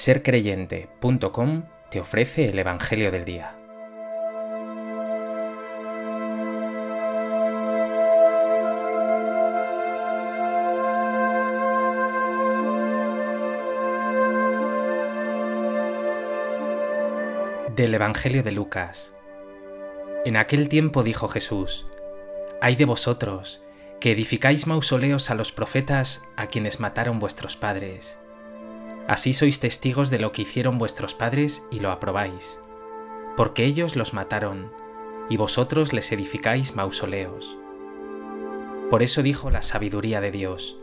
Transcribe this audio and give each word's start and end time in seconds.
sercreyente.com 0.00 1.64
te 1.90 2.00
ofrece 2.00 2.48
el 2.48 2.58
Evangelio 2.58 3.12
del 3.12 3.26
Día. 3.26 3.54
Del 17.76 17.92
Evangelio 17.92 18.42
de 18.42 18.52
Lucas. 18.52 19.12
En 20.24 20.38
aquel 20.38 20.70
tiempo 20.70 21.02
dijo 21.02 21.28
Jesús, 21.28 21.84
Ay 22.62 22.74
de 22.74 22.86
vosotros, 22.86 23.60
que 24.00 24.12
edificáis 24.12 24.66
mausoleos 24.66 25.28
a 25.28 25.34
los 25.34 25.52
profetas 25.52 26.22
a 26.38 26.46
quienes 26.46 26.80
mataron 26.80 27.18
vuestros 27.18 27.56
padres. 27.56 28.19
Así 29.10 29.34
sois 29.34 29.58
testigos 29.58 30.08
de 30.08 30.20
lo 30.20 30.30
que 30.30 30.42
hicieron 30.42 30.78
vuestros 30.78 31.16
padres 31.16 31.64
y 31.68 31.80
lo 31.80 31.90
aprobáis, 31.90 32.60
porque 33.36 33.64
ellos 33.64 33.96
los 33.96 34.14
mataron, 34.14 34.70
y 35.28 35.36
vosotros 35.36 35.92
les 35.92 36.12
edificáis 36.12 36.76
mausoleos. 36.76 37.58
Por 38.88 39.02
eso 39.02 39.24
dijo 39.24 39.50
la 39.50 39.62
sabiduría 39.62 40.20
de 40.20 40.30
Dios, 40.30 40.78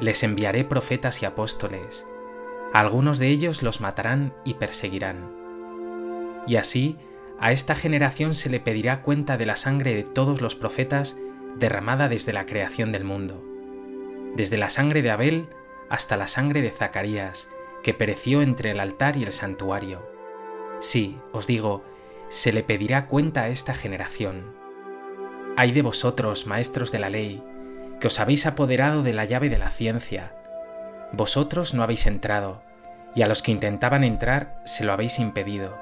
les 0.00 0.24
enviaré 0.24 0.64
profetas 0.64 1.22
y 1.22 1.24
apóstoles, 1.24 2.04
algunos 2.72 3.20
de 3.20 3.28
ellos 3.28 3.62
los 3.62 3.80
matarán 3.80 4.34
y 4.44 4.54
perseguirán. 4.54 5.30
Y 6.48 6.56
así 6.56 6.96
a 7.38 7.52
esta 7.52 7.76
generación 7.76 8.34
se 8.34 8.50
le 8.50 8.58
pedirá 8.58 9.02
cuenta 9.02 9.36
de 9.36 9.46
la 9.46 9.54
sangre 9.54 9.94
de 9.94 10.02
todos 10.02 10.40
los 10.40 10.56
profetas 10.56 11.16
derramada 11.54 12.08
desde 12.08 12.32
la 12.32 12.44
creación 12.44 12.90
del 12.90 13.04
mundo, 13.04 13.40
desde 14.34 14.56
la 14.56 14.68
sangre 14.68 15.00
de 15.00 15.12
Abel 15.12 15.46
hasta 15.88 16.16
la 16.16 16.28
sangre 16.28 16.62
de 16.62 16.70
Zacarías, 16.70 17.48
que 17.82 17.94
pereció 17.94 18.42
entre 18.42 18.72
el 18.72 18.80
altar 18.80 19.16
y 19.16 19.24
el 19.24 19.32
santuario. 19.32 20.10
Sí, 20.80 21.18
os 21.32 21.46
digo, 21.46 21.84
se 22.28 22.52
le 22.52 22.62
pedirá 22.62 23.06
cuenta 23.06 23.42
a 23.42 23.48
esta 23.48 23.74
generación. 23.74 24.54
Hay 25.56 25.72
de 25.72 25.82
vosotros, 25.82 26.46
maestros 26.46 26.92
de 26.92 26.98
la 26.98 27.10
ley, 27.10 27.42
que 28.00 28.08
os 28.08 28.20
habéis 28.20 28.46
apoderado 28.46 29.02
de 29.02 29.12
la 29.12 29.24
llave 29.24 29.48
de 29.48 29.58
la 29.58 29.70
ciencia. 29.70 30.34
Vosotros 31.12 31.72
no 31.72 31.82
habéis 31.82 32.06
entrado, 32.06 32.62
y 33.14 33.22
a 33.22 33.26
los 33.26 33.42
que 33.42 33.52
intentaban 33.52 34.04
entrar 34.04 34.60
se 34.64 34.84
lo 34.84 34.92
habéis 34.92 35.18
impedido. 35.18 35.78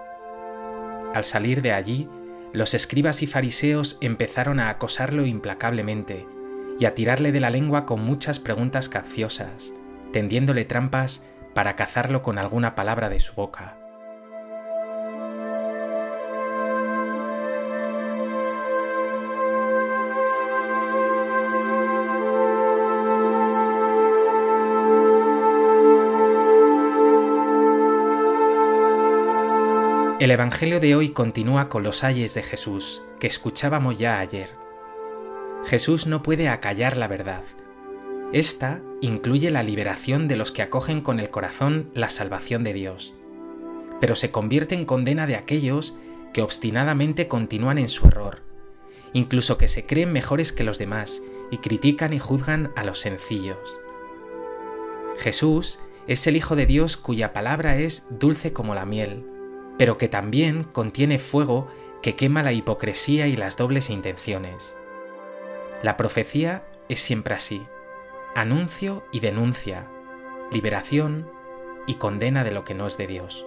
Al 1.15 1.25
salir 1.25 1.63
de 1.63 1.73
allí, 1.73 2.09
los 2.53 2.75
escribas 2.75 3.23
y 3.23 3.27
fariseos 3.27 3.99
empezaron 4.01 4.61
a 4.61 4.69
acosarlo 4.69 5.27
implacablemente 5.27 6.27
y 6.79 6.85
a 6.85 6.95
tirarle 6.95 7.33
de 7.33 7.41
la 7.41 7.51
lengua 7.51 7.87
con 7.87 8.05
muchas 8.05 8.39
preguntas 8.39 8.89
capciosas, 8.89 9.73
tendiéndole 10.15 10.65
trampas 10.65 11.25
para 11.55 11.75
cazarlo 11.75 12.23
con 12.23 12.39
alguna 12.39 12.77
palabra 12.77 13.09
de 13.09 13.19
su 13.19 13.35
boca. 13.35 13.77
El 30.21 30.31
Evangelio 30.31 30.79
de 30.79 30.95
hoy 30.95 31.09
continúa 31.09 31.69
con 31.69 31.83
los 31.83 32.05
ayes 32.05 32.35
de 32.35 32.45
Jesús, 32.45 33.03
que 33.19 33.27
escuchábamos 33.27 33.99
ya 33.99 34.21
ayer. 34.21 34.51
Jesús 35.65 36.07
no 36.07 36.23
puede 36.23 36.49
acallar 36.49 36.97
la 36.97 37.09
verdad. 37.09 37.43
Esta 38.35 38.83
incluye 39.01 39.53
la 39.53 39.63
liberación 39.63 40.27
de 40.27 40.35
los 40.35 40.51
que 40.51 40.63
acogen 40.63 41.03
con 41.03 41.21
el 41.21 41.29
corazón 41.29 41.93
la 41.95 42.11
salvación 42.11 42.65
de 42.65 42.73
Dios, 42.73 43.15
pero 44.01 44.17
se 44.17 44.33
convierte 44.33 44.75
en 44.75 44.87
condena 44.87 45.29
de 45.29 45.37
aquellos 45.37 45.95
que 46.33 46.43
obstinadamente 46.43 47.29
continúan 47.29 47.79
en 47.79 47.89
su 47.89 48.09
error, 48.09 48.43
incluso 49.13 49.57
que 49.57 49.69
se 49.69 49.87
creen 49.87 50.13
mejores 50.13 50.53
que 50.53 50.65
los 50.65 50.79
demás 50.79 51.23
y 51.53 51.59
critican 51.59 52.13
y 52.13 52.19
juzgan 52.19 52.73
a 52.75 52.83
los 52.83 52.99
sencillos. 52.99 53.79
Jesús 55.17 55.79
es 56.09 56.27
el 56.27 56.35
Hijo 56.35 56.57
de 56.57 56.67
Dios 56.67 56.97
cuya 56.97 57.33
palabra 57.33 57.77
es 57.77 58.05
dulce 58.11 58.53
como 58.53 58.75
la 58.75 58.85
miel, 58.85 59.25
pero 59.79 59.97
que 59.97 60.09
también 60.09 60.65
contiene 60.65 61.21
fuego 61.21 61.69
que 62.03 62.17
quema 62.17 62.43
la 62.43 62.53
hipocresía 62.53 63.29
y 63.29 63.37
las 63.37 63.57
dobles 63.57 63.91
intenciones. 63.91 64.77
La 65.85 65.97
profecía 65.97 66.65
es 66.89 66.99
siempre 66.99 67.37
así, 67.37 67.63
anuncio 68.35 69.05
y 69.13 69.21
denuncia, 69.21 69.87
liberación 70.51 71.31
y 71.87 71.95
condena 71.95 72.43
de 72.43 72.51
lo 72.51 72.65
que 72.65 72.75
no 72.75 72.89
es 72.89 72.99
de 72.99 73.07
Dios. 73.07 73.47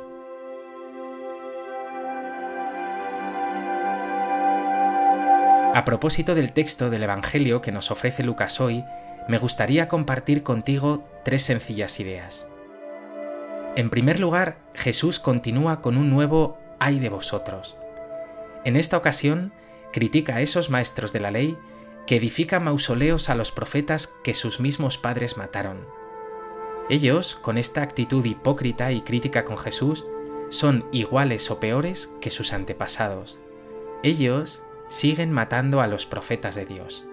A 5.73 5.83
propósito 5.85 6.35
del 6.35 6.53
texto 6.53 6.89
del 6.89 7.03
Evangelio 7.03 7.61
que 7.61 7.73
nos 7.73 7.91
ofrece 7.91 8.23
Lucas 8.23 8.61
hoy, 8.61 8.83
me 9.27 9.37
gustaría 9.37 9.89
compartir 9.89 10.41
contigo 10.41 11.03
tres 11.25 11.43
sencillas 11.43 11.99
ideas. 11.99 12.47
En 13.75 13.89
primer 13.89 14.21
lugar, 14.21 14.57
Jesús 14.73 15.19
continúa 15.19 15.81
con 15.81 15.97
un 15.97 16.09
nuevo 16.09 16.57
ay 16.79 16.99
de 16.99 17.09
vosotros. 17.09 17.75
En 18.63 18.77
esta 18.77 18.97
ocasión, 18.97 19.51
critica 19.91 20.37
a 20.37 20.41
esos 20.41 20.69
maestros 20.69 21.11
de 21.11 21.19
la 21.19 21.31
ley 21.31 21.57
que 22.07 22.16
edifican 22.16 22.63
mausoleos 22.63 23.29
a 23.29 23.35
los 23.35 23.51
profetas 23.51 24.07
que 24.23 24.34
sus 24.34 24.59
mismos 24.59 24.97
padres 24.97 25.38
mataron. 25.38 25.85
Ellos, 26.90 27.35
con 27.35 27.57
esta 27.57 27.81
actitud 27.81 28.25
hipócrita 28.25 28.91
y 28.94 29.01
crítica 29.01 29.44
con 29.44 29.57
Jesús, 29.57 30.06
son 30.50 30.85
iguales 30.94 31.51
o 31.51 31.59
peores 31.59 32.09
que 32.22 32.31
sus 32.31 32.53
antepasados. 32.53 33.40
Ellos 34.03 34.63
siguen 34.88 35.34
matando 35.34 35.81
a 35.81 35.88
los 35.88 36.06
profetas 36.06 36.56
de 36.56 36.66
Dios. 36.66 37.06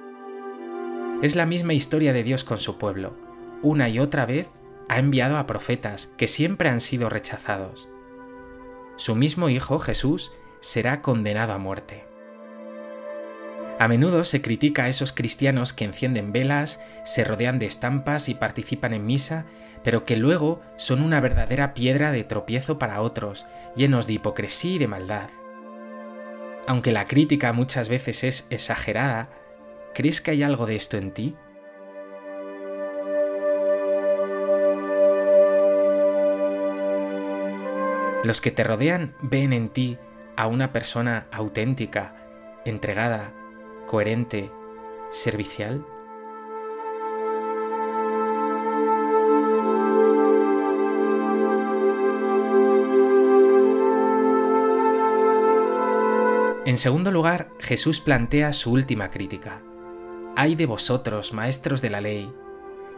Es 1.22 1.34
la 1.34 1.44
misma 1.44 1.74
historia 1.74 2.12
de 2.12 2.22
Dios 2.22 2.44
con 2.44 2.58
su 2.58 2.78
pueblo. 2.78 3.14
Una 3.62 3.88
y 3.88 3.98
otra 3.98 4.26
vez 4.26 4.48
ha 4.88 4.98
enviado 4.98 5.38
a 5.38 5.46
profetas 5.46 6.10
que 6.16 6.28
siempre 6.28 6.68
han 6.68 6.80
sido 6.80 7.08
rechazados. 7.08 7.88
Su 8.96 9.16
mismo 9.16 9.48
Hijo, 9.48 9.80
Jesús, 9.80 10.32
será 10.60 11.02
condenado 11.02 11.52
a 11.52 11.58
muerte. 11.58 12.04
A 13.84 13.88
menudo 13.88 14.24
se 14.24 14.40
critica 14.40 14.84
a 14.84 14.88
esos 14.88 15.12
cristianos 15.12 15.74
que 15.74 15.84
encienden 15.84 16.32
velas, 16.32 16.80
se 17.04 17.22
rodean 17.22 17.58
de 17.58 17.66
estampas 17.66 18.30
y 18.30 18.34
participan 18.34 18.94
en 18.94 19.04
misa, 19.04 19.44
pero 19.82 20.06
que 20.06 20.16
luego 20.16 20.62
son 20.78 21.02
una 21.02 21.20
verdadera 21.20 21.74
piedra 21.74 22.10
de 22.10 22.24
tropiezo 22.24 22.78
para 22.78 23.02
otros, 23.02 23.44
llenos 23.76 24.06
de 24.06 24.14
hipocresía 24.14 24.76
y 24.76 24.78
de 24.78 24.86
maldad. 24.86 25.28
Aunque 26.66 26.92
la 26.92 27.04
crítica 27.04 27.52
muchas 27.52 27.90
veces 27.90 28.24
es 28.24 28.46
exagerada, 28.48 29.28
¿crees 29.92 30.22
que 30.22 30.30
hay 30.30 30.42
algo 30.42 30.64
de 30.64 30.76
esto 30.76 30.96
en 30.96 31.10
ti? 31.10 31.36
Los 38.22 38.40
que 38.40 38.50
te 38.50 38.64
rodean 38.64 39.14
ven 39.20 39.52
en 39.52 39.68
ti 39.68 39.98
a 40.36 40.46
una 40.46 40.72
persona 40.72 41.26
auténtica, 41.30 42.16
entregada, 42.64 43.34
coherente, 43.86 44.50
servicial. 45.10 45.84
En 56.66 56.78
segundo 56.78 57.12
lugar, 57.12 57.50
Jesús 57.60 58.00
plantea 58.00 58.52
su 58.52 58.72
última 58.72 59.10
crítica. 59.10 59.60
Ay 60.34 60.54
de 60.54 60.66
vosotros, 60.66 61.32
maestros 61.32 61.82
de 61.82 61.90
la 61.90 62.00
ley, 62.00 62.32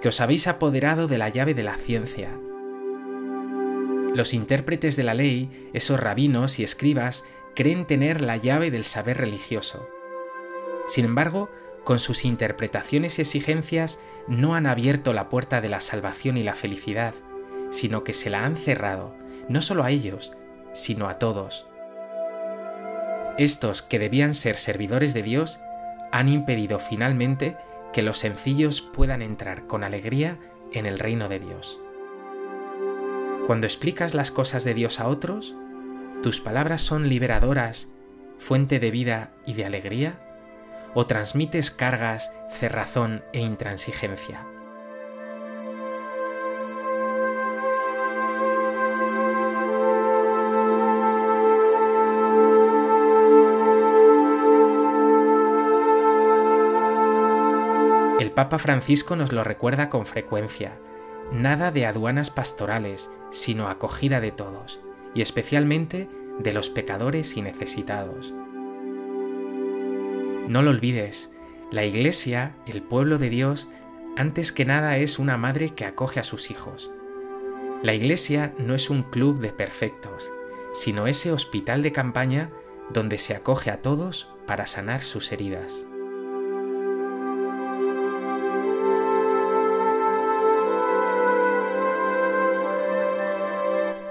que 0.01 0.09
os 0.09 0.21
habéis 0.21 0.47
apoderado 0.47 1.09
de 1.09 1.19
la 1.19 1.29
llave 1.29 1.53
de 1.55 1.63
la 1.65 1.77
ciencia 1.77 2.31
los 4.17 4.33
intérpretes 4.33 4.97
de 4.97 5.05
la 5.05 5.15
ley, 5.15 5.71
esos 5.73 6.01
rabinos 6.01 6.59
y 6.59 6.65
escribas, 6.65 7.25
creen 7.55 7.87
tener 7.87 8.21
la 8.21 8.37
llave 8.37 8.71
del 8.71 8.85
saber 8.85 9.19
religioso. 9.19 9.87
Sin 10.87 11.05
embargo, 11.05 11.51
con 11.85 12.01
sus 12.01 12.25
interpretaciones 12.25 13.19
y 13.19 13.23
exigencias 13.23 13.99
no 14.29 14.55
han 14.55 14.67
abierto 14.67 15.13
la 15.13 15.29
puerta 15.29 15.61
de 15.61 15.69
la 15.69 15.81
salvación 15.81 16.37
y 16.37 16.43
la 16.43 16.55
felicidad, 16.55 17.15
sino 17.71 18.05
que 18.05 18.13
se 18.13 18.31
la 18.31 18.45
han 18.45 18.57
cerrado, 18.57 19.15
no 19.49 19.63
solo 19.63 19.85
a 19.85 19.91
ellos, 19.91 20.33
sino 20.73 21.09
a 21.09 21.19
todos. 21.19 21.67
Estos 23.39 23.83
que 23.83 23.99
debían 23.99 24.35
ser 24.35 24.57
servidores 24.57 25.15
de 25.15 25.23
Dios 25.23 25.61
han 26.11 26.29
impedido 26.29 26.79
finalmente 26.79 27.57
que 27.93 28.03
los 28.03 28.19
sencillos 28.19 28.81
puedan 28.81 29.23
entrar 29.23 29.67
con 29.67 29.85
alegría 29.85 30.39
en 30.73 30.87
el 30.87 30.99
reino 30.99 31.29
de 31.29 31.41
Dios. 31.41 31.81
Cuando 33.47 33.67
explicas 33.67 34.15
las 34.15 34.31
cosas 34.31 34.65
de 34.65 34.75
Dios 34.75 34.99
a 34.99 35.07
otros, 35.07 35.55
tus 36.23 36.41
palabras 36.41 36.83
son 36.83 37.09
liberadoras, 37.09 37.89
fuente 38.39 38.81
de 38.81 38.91
vida 38.91 39.33
y 39.47 39.55
de 39.55 39.65
alegría, 39.65 40.26
o 40.99 41.07
transmites 41.07 41.71
cargas, 41.71 42.33
cerrazón 42.49 43.23
e 43.35 43.41
intransigencia. 43.41 44.47
El 58.19 58.31
Papa 58.31 58.59
Francisco 58.59 59.17
nos 59.17 59.33
lo 59.33 59.45
recuerda 59.45 59.91
con 59.91 60.07
frecuencia. 60.07 60.79
Nada 61.31 61.73
de 61.73 61.85
aduanas 61.85 62.31
pastorales, 62.31 63.11
sino 63.31 63.69
acogida 63.69 64.23
de 64.23 64.33
todos, 64.33 64.81
y 65.15 65.21
especialmente 65.21 66.09
de 66.39 66.55
los 66.55 66.71
pecadores 66.71 67.37
y 67.37 67.43
necesitados. 67.43 68.33
No 70.49 70.63
lo 70.63 70.71
olvides, 70.71 71.31
la 71.73 71.85
Iglesia, 71.85 72.55
el 72.67 72.81
pueblo 72.81 73.19
de 73.19 73.31
Dios, 73.31 73.69
antes 74.17 74.53
que 74.53 74.65
nada 74.65 74.97
es 74.97 75.19
una 75.19 75.37
madre 75.37 75.71
que 75.71 75.85
acoge 75.85 76.21
a 76.21 76.25
sus 76.25 76.51
hijos. 76.53 76.93
La 77.83 77.95
Iglesia 77.95 78.55
no 78.59 78.75
es 78.75 78.89
un 78.89 79.03
club 79.03 79.41
de 79.41 79.53
perfectos, 79.53 80.33
sino 80.73 81.09
ese 81.09 81.33
hospital 81.33 81.83
de 81.83 81.91
campaña 81.91 82.51
donde 82.91 83.19
se 83.19 83.35
acoge 83.35 83.71
a 83.71 83.83
todos 83.83 84.29
para 84.47 84.69
sanar 84.69 85.03
sus 85.03 85.33
heridas. 85.33 85.85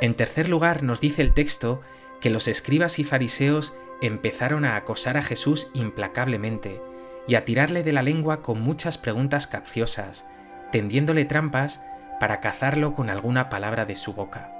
En 0.01 0.13
tercer 0.15 0.49
lugar, 0.49 0.83
nos 0.83 0.99
dice 0.99 1.21
el 1.21 1.33
texto 1.33 1.81
que 2.19 2.29
los 2.29 2.49
escribas 2.49 2.99
y 2.99 3.05
fariseos 3.05 3.73
empezaron 4.01 4.65
a 4.65 4.75
acosar 4.75 5.17
a 5.17 5.23
Jesús 5.23 5.69
implacablemente 5.73 6.81
y 7.27 7.35
a 7.35 7.45
tirarle 7.45 7.83
de 7.83 7.93
la 7.93 8.03
lengua 8.03 8.41
con 8.41 8.61
muchas 8.61 8.97
preguntas 8.97 9.47
capciosas, 9.47 10.25
tendiéndole 10.71 11.25
trampas 11.25 11.81
para 12.19 12.39
cazarlo 12.39 12.93
con 12.93 13.09
alguna 13.09 13.49
palabra 13.49 13.85
de 13.85 13.95
su 13.95 14.13
boca. 14.13 14.51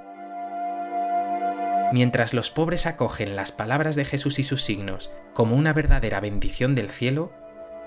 Mientras 1.93 2.33
los 2.33 2.49
pobres 2.49 2.87
acogen 2.87 3.35
las 3.35 3.51
palabras 3.51 3.95
de 3.95 4.05
Jesús 4.05 4.39
y 4.39 4.43
sus 4.43 4.63
signos 4.63 5.11
como 5.33 5.55
una 5.55 5.71
verdadera 5.71 6.19
bendición 6.19 6.73
del 6.73 6.89
cielo, 6.89 7.31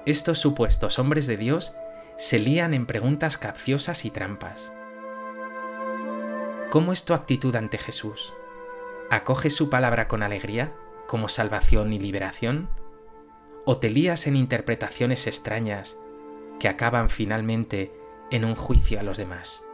estos 0.06 0.38
supuestos 0.38 0.98
hombres 0.98 1.26
de 1.26 1.36
Dios 1.36 1.74
se 2.16 2.38
lían 2.38 2.74
en 2.74 2.86
preguntas 2.86 3.36
capciosas 3.38 4.04
y 4.04 4.10
trampas. 4.10 4.72
¿Cómo 6.70 6.92
es 6.92 7.04
tu 7.04 7.14
actitud 7.14 7.54
ante 7.56 7.78
Jesús? 7.78 8.32
¿Acoges 9.10 9.56
su 9.56 9.70
palabra 9.70 10.06
con 10.06 10.22
alegría, 10.22 10.72
como 11.08 11.28
salvación 11.28 11.92
y 11.94 11.98
liberación? 11.98 12.68
¿O 13.64 13.78
te 13.78 13.88
lías 13.88 14.26
en 14.26 14.36
interpretaciones 14.36 15.26
extrañas 15.26 15.96
que 16.60 16.68
acaban 16.68 17.08
finalmente 17.08 17.90
en 18.30 18.44
un 18.44 18.54
juicio 18.54 19.00
a 19.00 19.02
los 19.02 19.16
demás? 19.16 19.64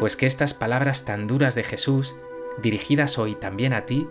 Pues 0.00 0.16
que 0.16 0.26
estas 0.26 0.54
palabras 0.54 1.04
tan 1.04 1.26
duras 1.26 1.54
de 1.54 1.62
Jesús, 1.62 2.16
dirigidas 2.62 3.18
hoy 3.18 3.34
también 3.34 3.74
a 3.74 3.84
ti, 3.84 4.08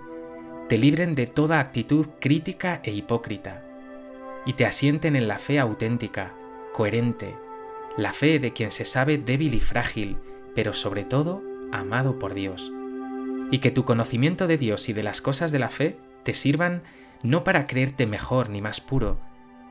te 0.70 0.78
libren 0.78 1.16
de 1.16 1.26
toda 1.26 1.60
actitud 1.60 2.08
crítica 2.20 2.80
e 2.84 2.92
hipócrita, 2.92 3.64
y 4.46 4.54
te 4.54 4.66
asienten 4.66 5.16
en 5.16 5.28
la 5.28 5.40
fe 5.40 5.60
auténtica, 5.60 6.34
coherente, 6.74 7.36
la 7.96 8.12
fe 8.12 8.40
de 8.40 8.52
quien 8.52 8.72
se 8.72 8.84
sabe 8.84 9.18
débil 9.18 9.54
y 9.54 9.60
frágil, 9.60 10.18
pero 10.54 10.74
sobre 10.74 11.06
todo 11.06 11.42
amado 11.72 12.20
por 12.20 12.34
Dios. 12.34 12.72
Y 13.52 13.60
que 13.60 13.72
tu 13.72 13.86
conocimiento 13.86 14.48
de 14.48 14.58
Dios 14.58 14.90
y 14.90 14.94
de 14.94 15.04
las 15.04 15.22
cosas 15.22 15.52
de 15.52 15.60
la 15.60 15.70
fe 15.70 15.98
te 16.24 16.34
sirvan 16.34 16.84
no 17.22 17.44
para 17.44 17.68
creerte 17.68 18.06
mejor 18.08 18.50
ni 18.50 18.62
más 18.62 18.82
puro, 18.82 19.20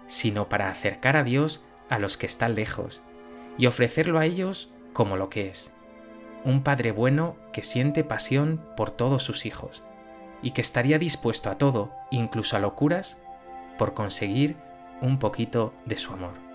sino 0.07 0.49
para 0.49 0.71
acercar 0.71 1.17
a 1.17 1.25
Dios 1.25 1.63
a 1.89 1.99
los 1.99 2.17
que 2.17 2.27
están 2.27 2.55
lejos 2.55 3.03
y 3.59 3.67
ofrecerlo 3.67 4.19
a 4.19 4.25
ellos 4.25 4.73
como 4.93 5.17
lo 5.17 5.29
que 5.29 5.49
es, 5.49 5.73
un 6.45 6.63
Padre 6.63 6.93
bueno 6.93 7.37
que 7.53 7.63
siente 7.63 8.05
pasión 8.05 8.61
por 8.77 8.91
todos 8.91 9.23
sus 9.23 9.47
hijos 9.47 9.83
y 10.43 10.53
que 10.53 10.61
estaría 10.61 10.99
dispuesto 10.99 11.51
a 11.51 11.59
todo, 11.59 11.93
incluso 12.11 12.57
a 12.57 12.61
locuras, 12.61 13.19
por 13.79 13.95
conseguir 13.95 14.57
un 15.01 15.19
poquito 15.19 15.73
de 15.87 15.99
su 15.99 16.13
amor. 16.13 16.52